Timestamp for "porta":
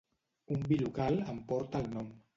1.53-1.83